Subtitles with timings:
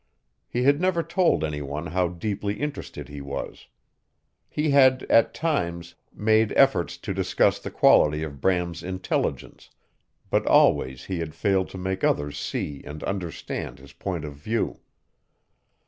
[0.49, 3.67] He had never told any one how deeply interested he was.
[4.49, 9.69] He had, at times, made efforts to discuss the quality of Bram's intelligence,
[10.31, 14.79] but always he had failed to make others see and understand his point of view.